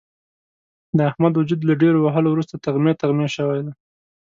د 0.97 0.99
احمد 1.09 1.33
وجود 1.35 1.61
له 1.65 1.73
ډېرو 1.81 1.99
وهلو 2.01 2.29
ورسته 2.31 2.55
تغمې 2.65 2.93
تغمې 3.01 3.27
شوی 3.35 3.59
دی. 3.65 3.73